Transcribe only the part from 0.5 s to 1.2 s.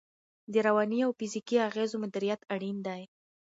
د رواني او